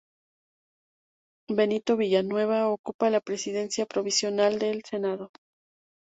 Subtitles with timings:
[1.51, 5.29] Benito Villanueva ocupa la Presidencia Provisional del Senado.